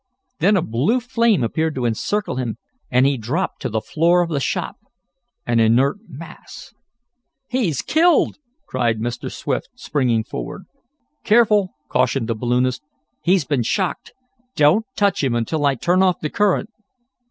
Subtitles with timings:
[0.39, 2.57] Then a blue flame appeared to encircle him
[2.89, 4.77] and he dropped to the floor of the shop,
[5.45, 6.73] an inert mass.
[7.47, 9.31] "He's killed!" cried Mr.
[9.31, 10.63] Swift, springing forward.
[11.23, 12.81] "Careful!" cautioned the balloonist.
[13.21, 14.11] "He's been shocked!
[14.55, 16.71] Don't touch him until I turn off the current!"